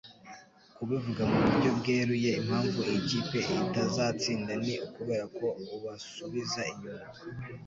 [0.75, 7.05] Kubivuga mu buryo bweruye, impamvu iyi kipe itazatsinda ni ukubera ko ubasubiza inyuma.